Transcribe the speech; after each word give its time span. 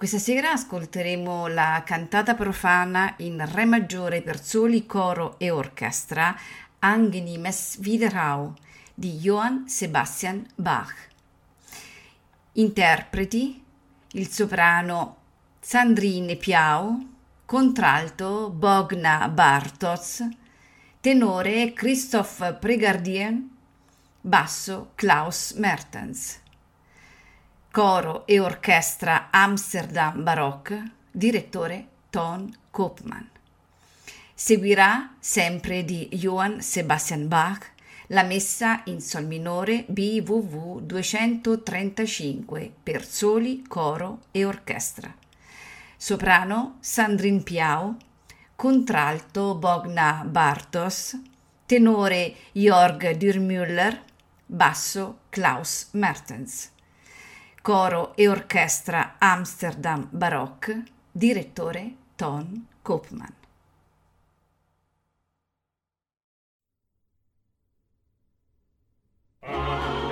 Questa 0.00 0.18
sera 0.18 0.52
ascolteremo 0.52 1.46
la 1.48 1.82
cantata 1.84 2.34
profana 2.34 3.12
in 3.18 3.46
Re 3.52 3.66
maggiore 3.66 4.22
per 4.22 4.42
soli, 4.42 4.86
coro 4.86 5.38
e 5.38 5.50
orchestra 5.50 6.34
Angenehmes 6.78 7.78
Wiederhau 7.82 8.54
di 8.94 9.18
Johann 9.18 9.66
Sebastian 9.66 10.46
Bach. 10.54 10.94
Interpreti 12.52 13.62
il 14.12 14.28
soprano 14.28 15.16
Sandrine 15.60 16.36
Piau, 16.36 17.06
contralto 17.44 18.48
Bogna 18.48 19.28
Bartos, 19.28 20.26
tenore 20.98 21.74
Christoph 21.74 22.56
Pregardien, 22.58 23.54
basso 24.18 24.92
Klaus 24.94 25.52
Mertens. 25.58 26.39
Coro 27.72 28.26
e 28.26 28.40
orchestra 28.40 29.28
Amsterdam 29.30 30.24
Baroque, 30.24 30.90
direttore 31.08 31.86
Ton 32.10 32.52
Koopman. 32.68 33.30
Seguirà, 34.34 35.14
sempre 35.20 35.84
di 35.84 36.08
Johann 36.10 36.58
Sebastian 36.58 37.28
Bach, 37.28 37.70
la 38.08 38.24
messa 38.24 38.80
in 38.86 39.00
sol 39.00 39.24
minore 39.24 39.84
BWV 39.86 40.80
235 40.80 42.72
per 42.82 43.06
soli, 43.06 43.62
coro 43.68 44.22
e 44.32 44.44
orchestra. 44.44 45.14
Soprano 45.96 46.78
Sandrin 46.80 47.44
Piau, 47.44 47.94
contralto 48.56 49.54
Bogna 49.54 50.24
Bartos, 50.26 51.16
tenore 51.66 52.34
Jörg 52.50 53.12
Dürmüller, 53.12 54.02
basso 54.44 55.18
Klaus 55.28 55.90
Mertens. 55.92 56.69
Coro 57.62 58.12
e 58.16 58.26
Orchestra 58.26 59.16
Amsterdam 59.18 60.08
Baroque, 60.10 60.82
direttore 61.12 61.94
Ton 62.16 62.66
Kopman. 62.80 63.34
Ah. 69.42 70.09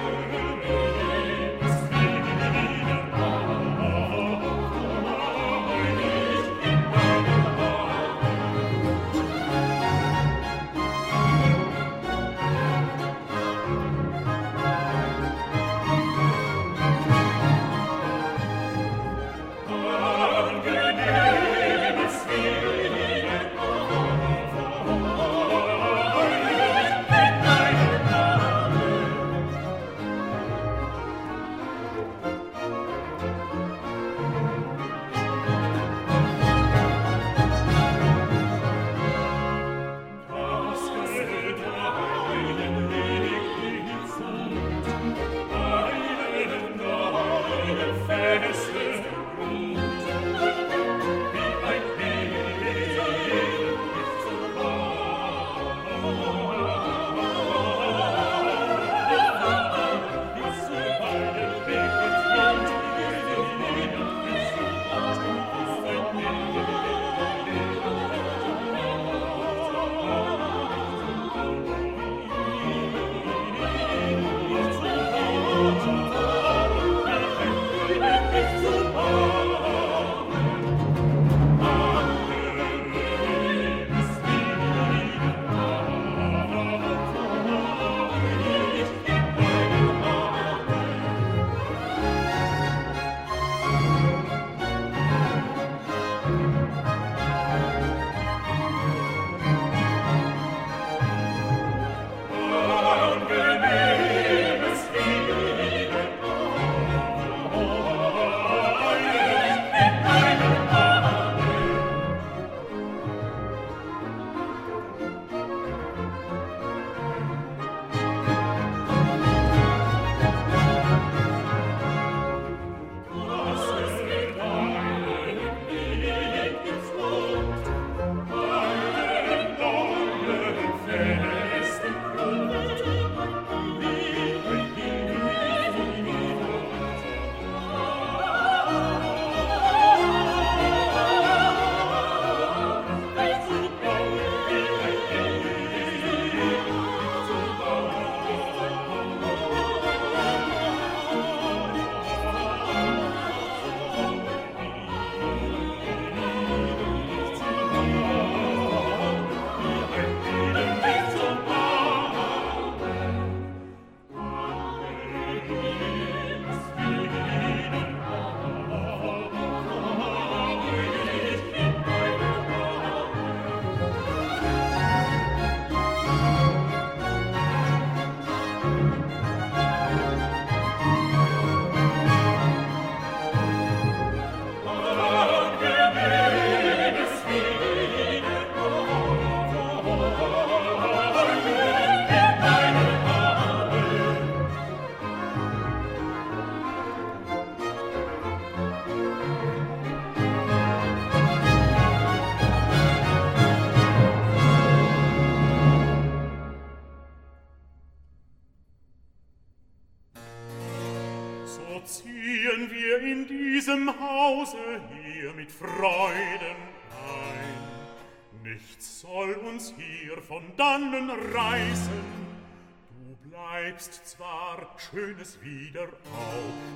Bleibst 223.79 224.09
zwar 224.09 224.67
schönes 224.77 225.41
wieder 225.41 225.87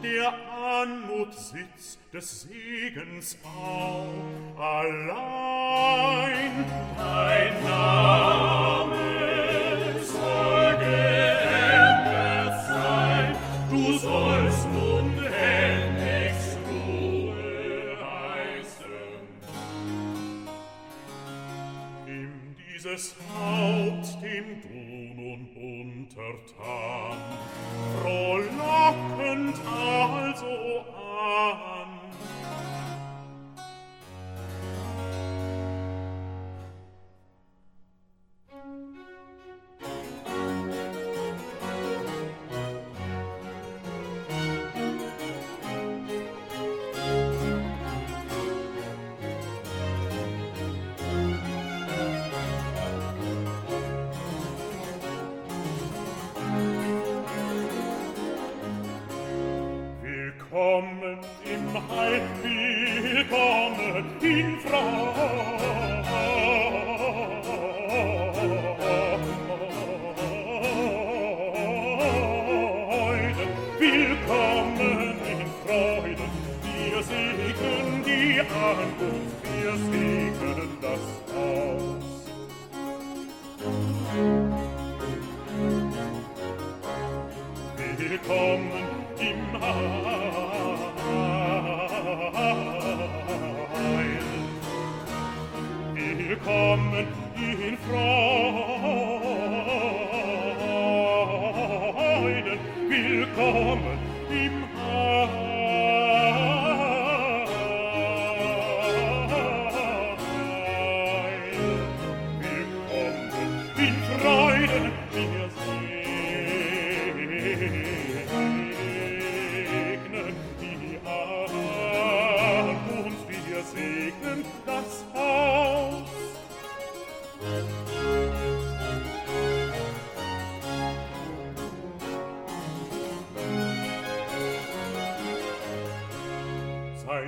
der 0.05 0.33
anmut 0.53 1.35
sitz 1.35 1.99
des 2.13 2.43
segens 2.43 3.37
auch. 3.43 4.07
Allein 4.57 5.05
dein 6.97 7.65
name 7.65 8.95
soll 10.01 10.77
geändert 10.77 12.67
sein. 12.69 13.37
Du 13.69 13.99
sollst 13.99 14.69
nun 14.71 15.25
endlich 15.25 16.37
Ruhe 16.69 17.99
heißen. 18.01 18.95
In 22.07 22.55
dieses 22.57 23.17
Haupt 23.35 24.23
dem 24.23 24.63
und 25.33 25.57
untertan 25.57 26.92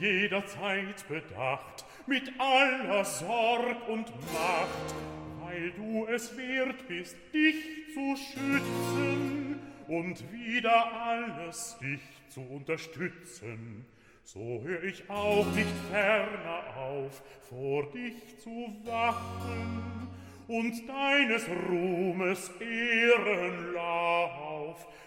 Jederzeit 0.00 1.06
bedacht 1.08 1.84
mit 2.06 2.32
aller 2.38 3.04
Sorg 3.04 3.88
und 3.88 4.08
Macht, 4.32 4.94
weil 5.40 5.72
du 5.72 6.06
es 6.06 6.36
wert 6.36 6.86
bist, 6.88 7.16
dich 7.32 7.56
zu 7.94 8.16
schützen 8.16 9.60
und 9.86 10.32
wieder 10.32 10.92
alles 10.92 11.76
dich 11.80 12.00
zu 12.28 12.40
unterstützen. 12.40 13.86
So 14.24 14.60
hör 14.62 14.82
ich 14.84 15.08
auch 15.08 15.46
nicht 15.52 15.72
ferner 15.90 16.76
auf, 16.76 17.22
vor 17.48 17.90
dich 17.92 18.38
zu 18.38 18.76
wachen 18.84 20.08
und 20.48 20.88
deines 20.88 21.48
Ruhmes 21.68 22.50
Ehrenlauf 22.60 23.78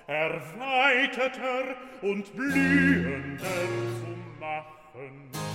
erweiterter 0.07 1.75
und 2.01 2.36
blühender 2.36 3.45
zu 3.45 4.20
Waffen 4.93 5.50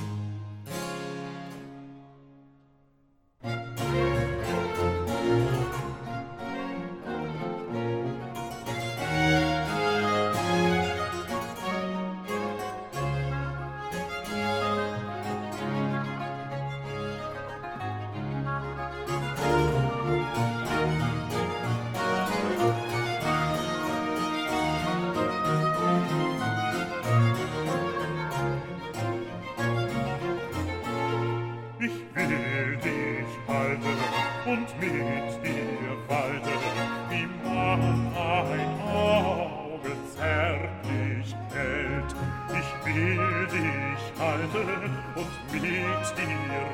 und 45.14 45.52
mit 45.52 45.64
ihr 45.64 45.84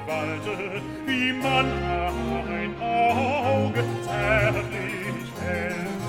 walte, 0.06 0.82
wie 1.06 1.32
man 1.32 1.66
ein 2.48 2.74
Auge 2.80 3.84
zärtlich 4.04 5.32
hält. 5.40 6.01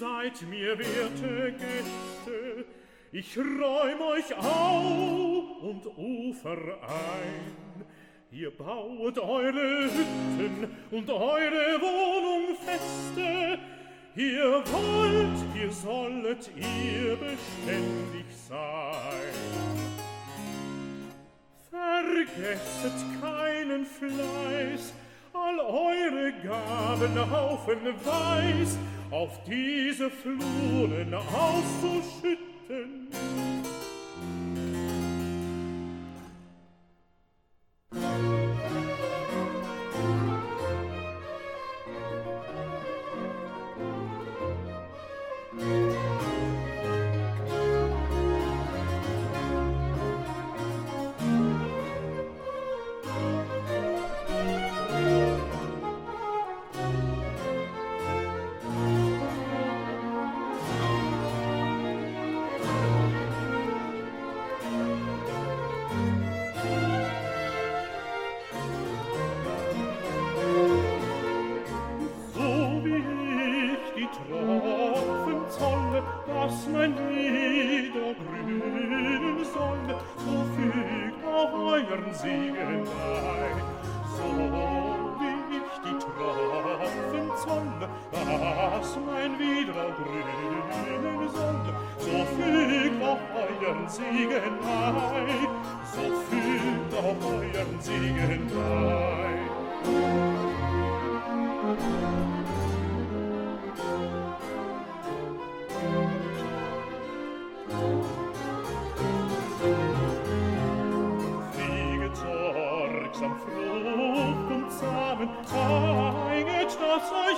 Seid 0.00 0.40
mir 0.48 0.78
werte 0.78 1.52
Gäste, 1.52 2.64
ich 3.12 3.36
räum 3.36 4.00
euch 4.14 4.34
Au 4.38 5.58
und 5.60 5.84
Ufer 5.98 6.56
ein. 6.56 7.84
Ihr 8.30 8.50
baut 8.50 9.18
eure 9.18 9.90
Hütten 9.92 10.70
und 10.90 11.10
eure 11.10 11.80
Wohnung 11.82 12.56
feste, 12.64 13.58
Ihr 14.16 14.62
wollt, 14.72 15.38
ihr 15.54 15.70
sollet 15.70 16.50
ihr 16.56 17.16
beständig 17.16 18.26
sein. 18.48 19.36
Vergesset 21.70 22.98
keinen 23.20 23.84
Fleiß, 23.84 24.94
all 25.32 25.60
eure 25.60 26.32
Gaben 26.42 27.30
Haufen 27.30 27.86
weiß, 28.04 28.78
auf 29.10 29.40
diese 29.44 30.10
Fluren 30.10 31.14
auszuschütten. 31.14 33.09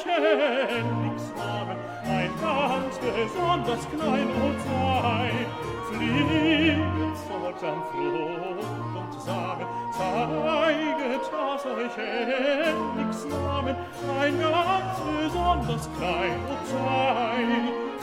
Ständigsnamen 0.03 1.79
ein 2.05 2.31
ganz 2.41 2.99
besonders 2.99 3.88
klein 3.88 4.29
und 4.43 4.59
sein. 4.67 5.47
Fliegt 5.88 7.17
sorgsam 7.29 7.81
Frucht 7.93 8.83
und 8.97 9.15
um 9.15 9.21
Samen, 9.21 9.67
zeiget 9.93 11.23
das 11.31 11.62
euch 11.67 11.93
Ständigsnamen 11.93 13.77
ein 14.21 14.35
ganz 14.41 14.95
besonders 15.21 15.85
klein 15.97 16.41
und 16.51 16.67
sein. 16.67 17.51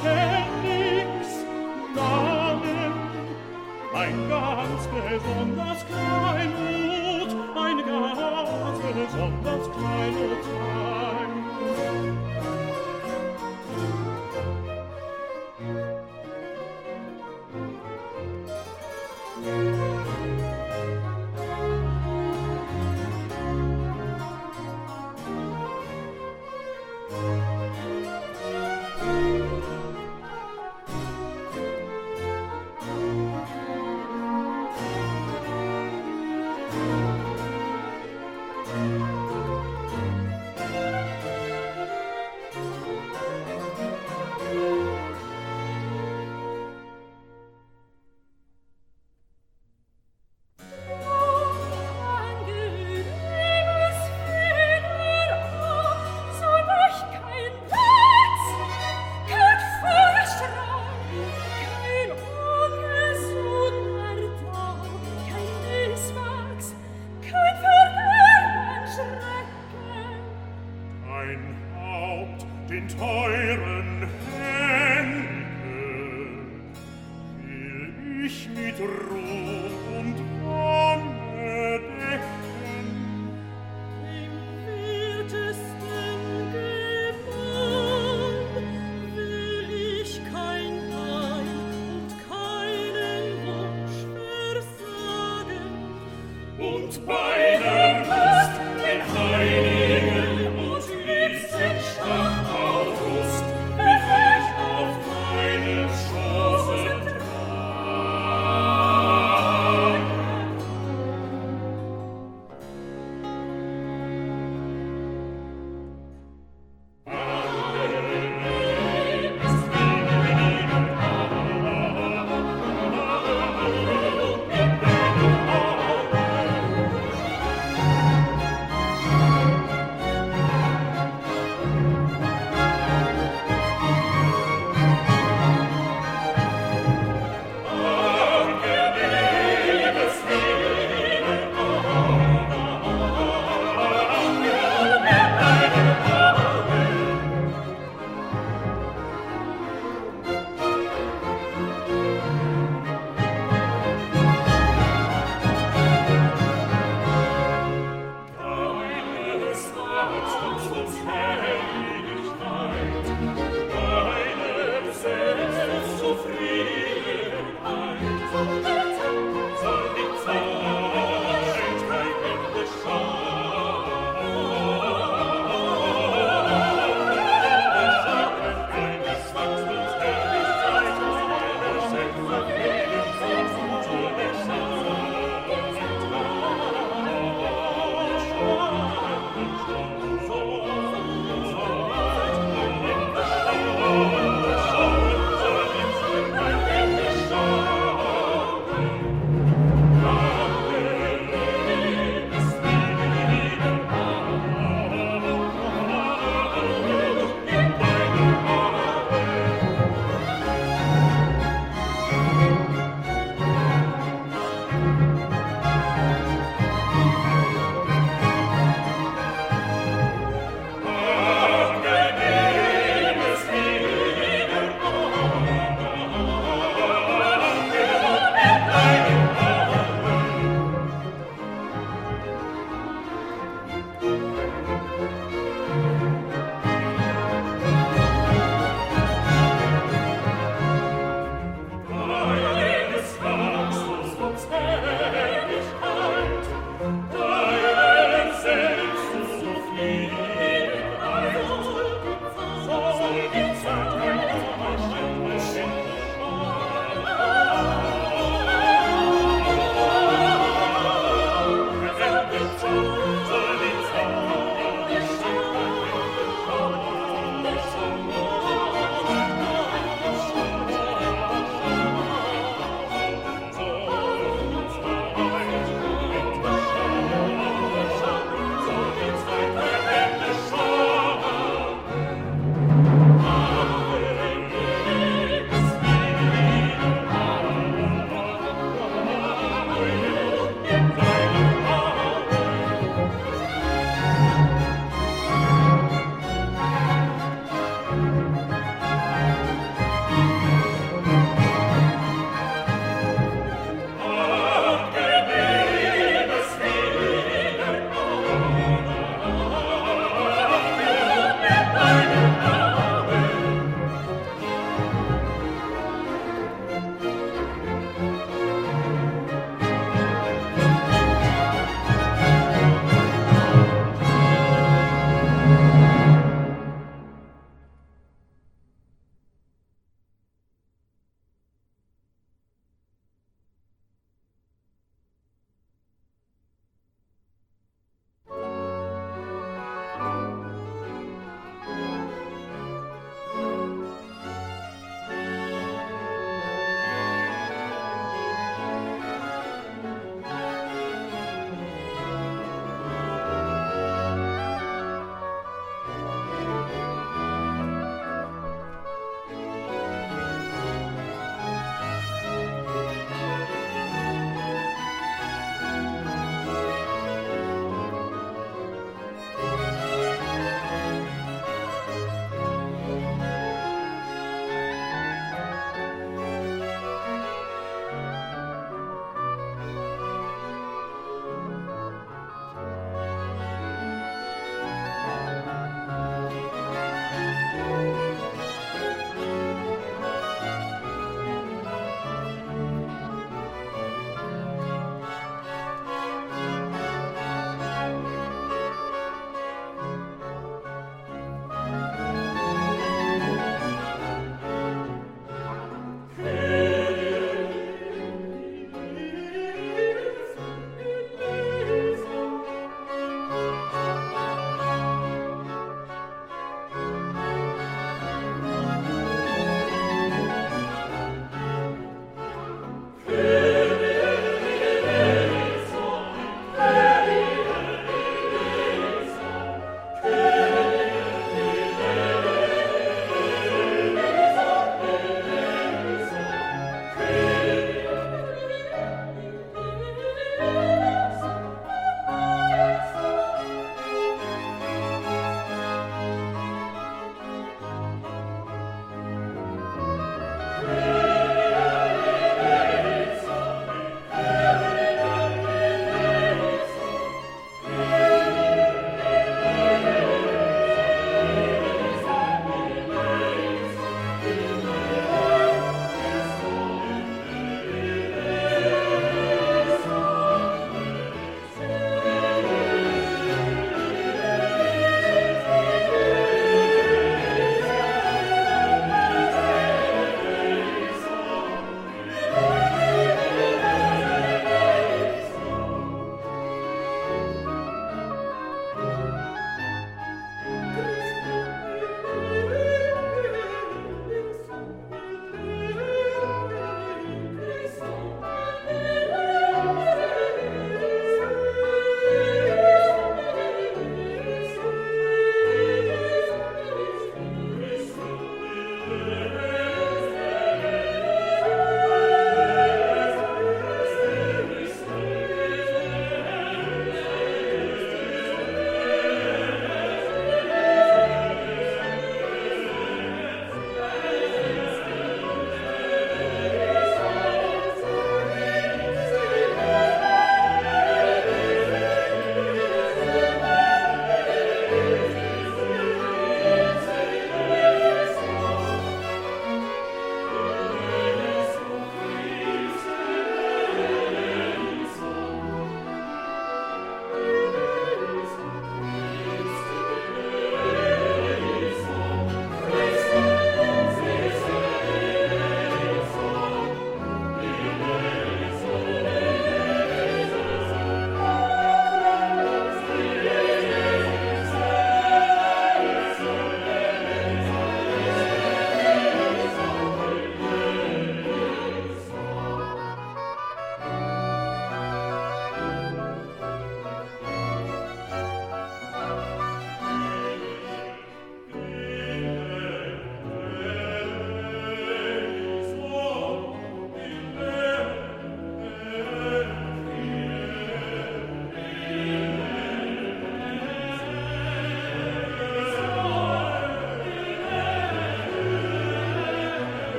Ständigsnamen 0.00 1.04
ein 3.94 4.28
ganz 4.28 4.82
besonders 4.88 5.80
klein 5.86 6.52
und 7.22 7.30
ein 7.56 7.78
ganz 7.86 8.78
besonders 8.80 9.64
klein 9.70 10.14
und 10.16 10.42
sein. 10.42 10.93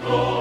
Lord. 0.00 0.37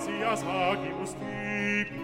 gratias 0.00 0.42
agimus 0.42 1.12
tibi. 1.14 2.00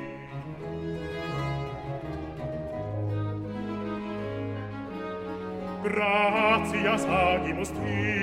Gratias 5.83 7.05
agimus 7.05 7.71
tibi. 7.71 8.16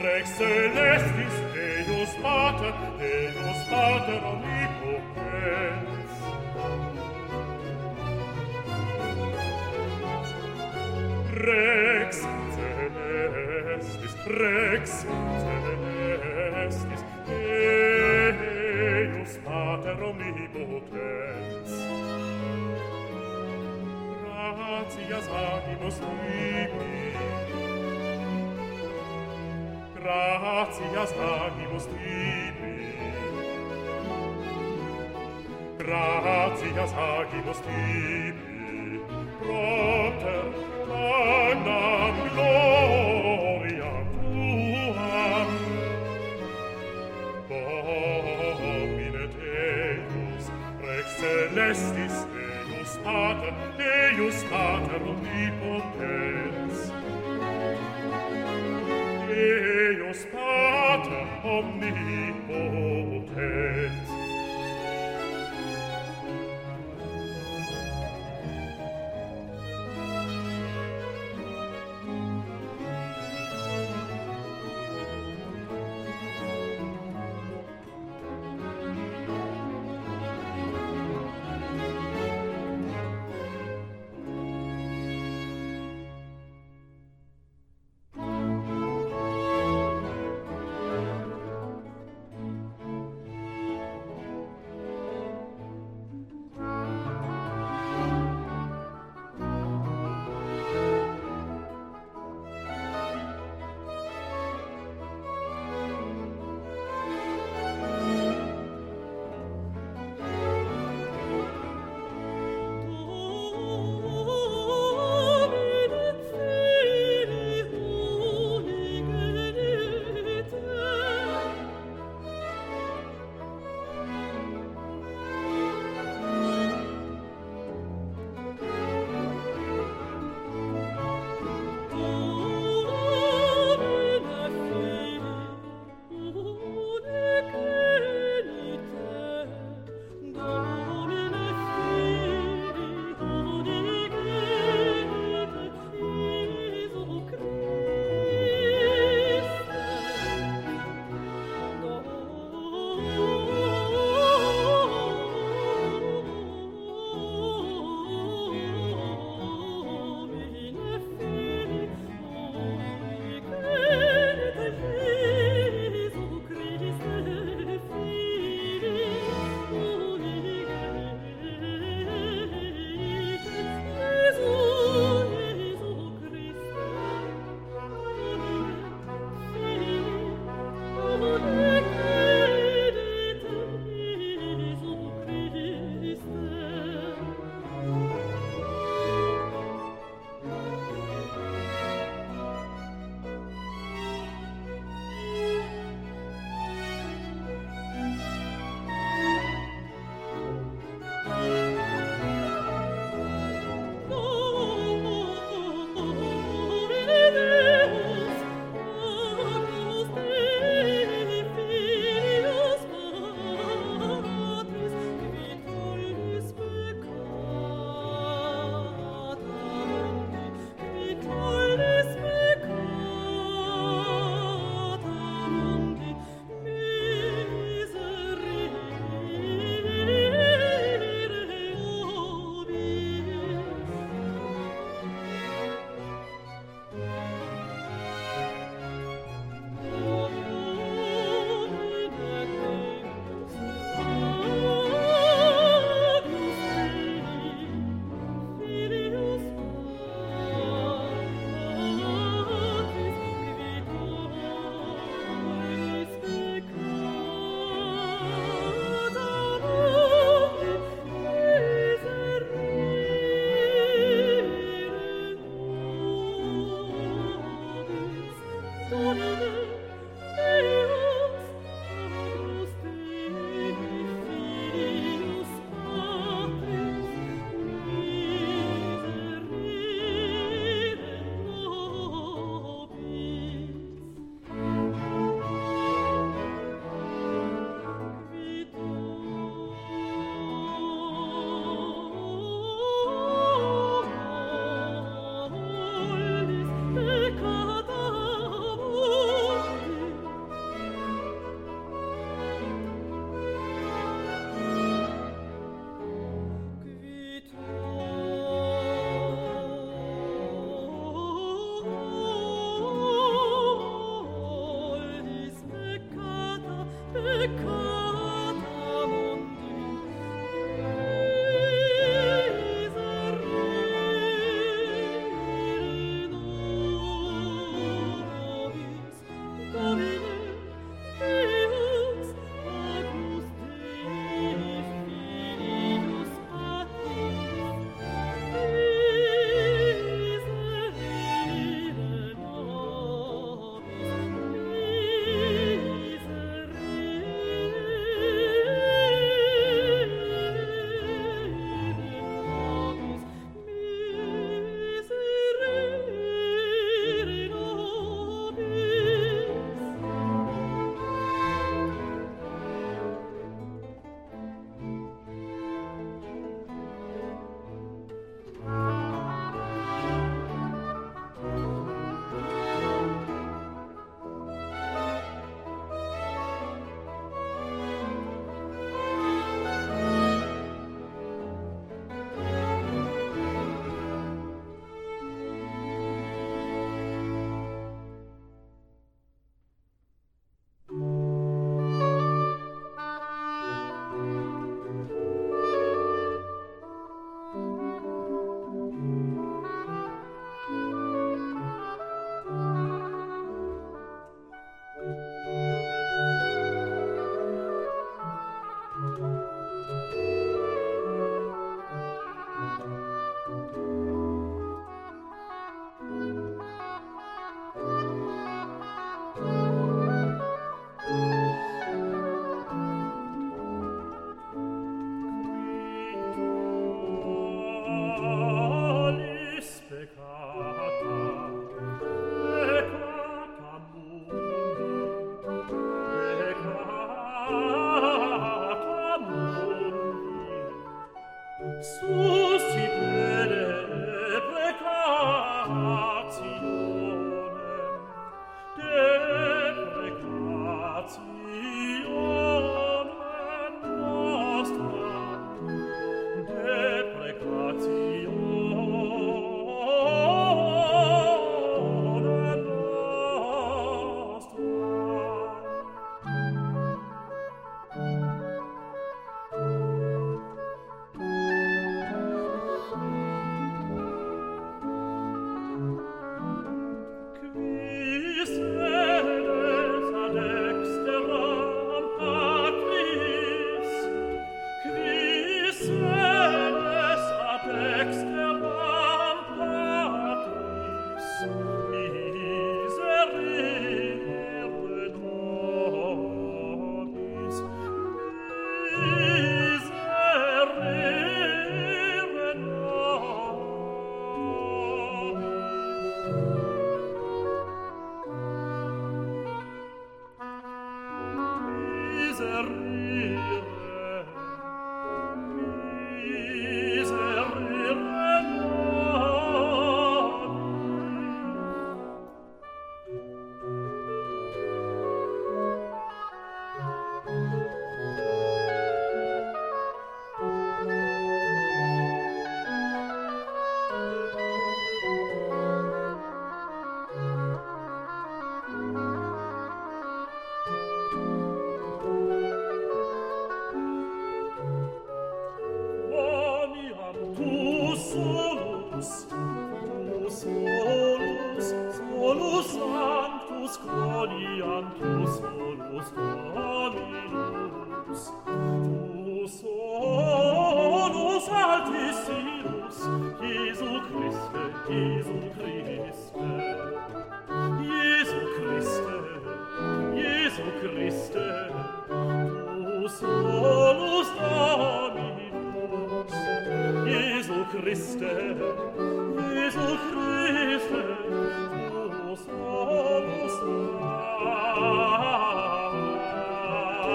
Rex 0.00 0.30
celestis, 0.30 1.34
Deus 1.86 2.14
Pater, 2.22 2.72
Deus 2.98 3.60
Pater 3.68 4.20
omnipotens. 4.24 6.12
Rex 11.34 12.10
celestis, 12.56 14.14
Rex 14.26 14.84
celestis, 15.44 17.02
Deus 18.38 19.32
Pater 19.44 19.98
omnipotens. 20.02 21.70
Gratias 24.90 25.28
animus 25.28 25.96
tibi, 26.00 27.69
gratias 30.10 31.12
animus 31.12 31.86
tibi. 31.86 32.74
Gratias 35.78 36.92
animus 36.92 37.60
tibi, 37.66 39.00
Proter, 39.38 40.46
magnam 40.88 42.14
gloria 42.34 43.92
tua. 44.20 45.46
Domine 48.58 49.24
Deus, 49.36 50.44
Rex 50.82 51.06
Celestis, 51.20 52.16
Deus 52.68 52.92
Pater, 53.04 53.54
Deus 53.78 54.38
Pater 54.50 55.02
omnipotens. 55.12 56.78
Deus 59.28 59.79
spate 60.12 61.26
omnipotens. 61.44 62.10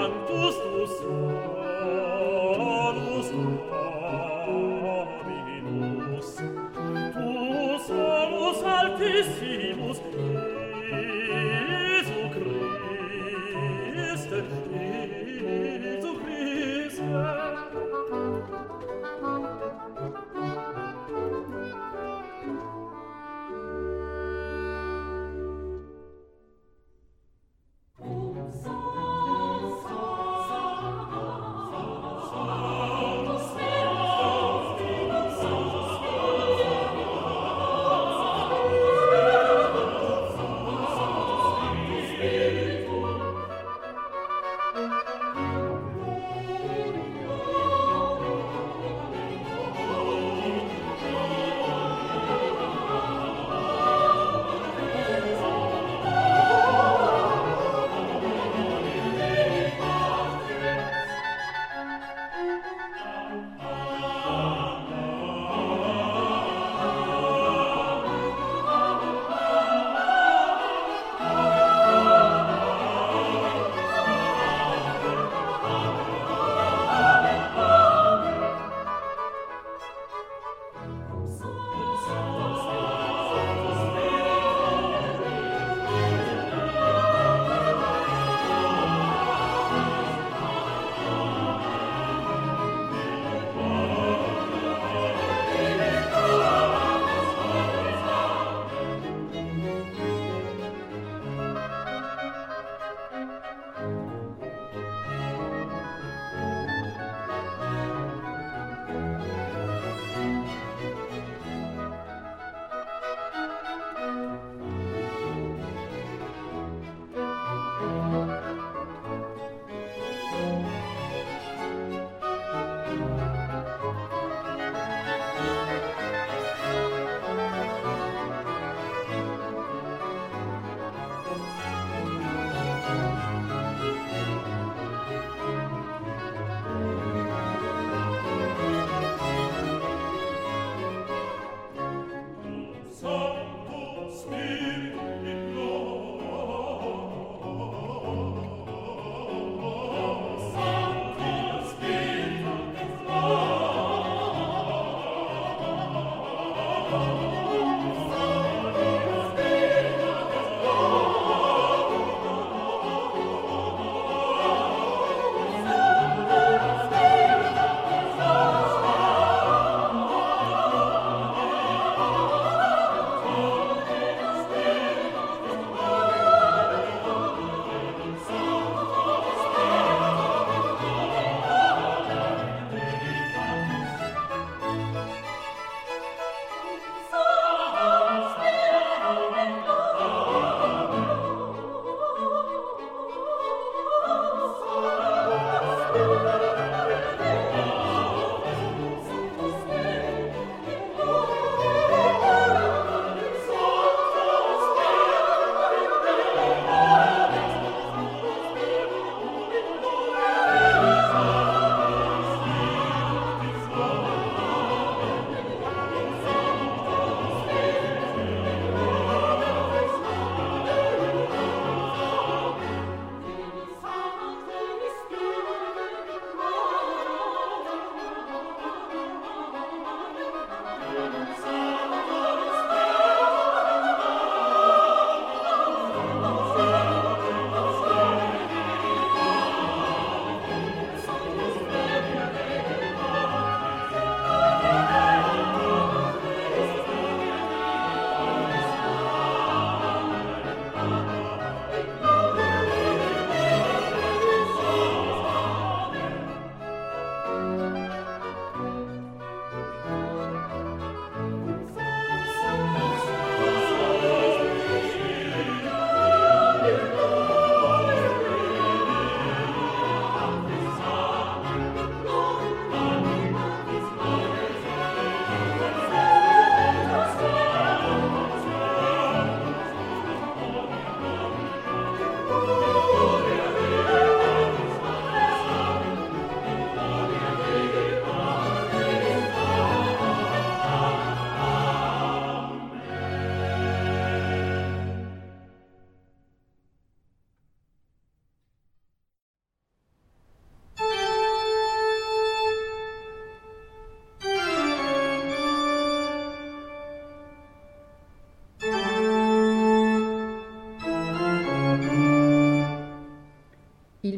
Sanctus, 0.06 0.56
tu 0.62 1.55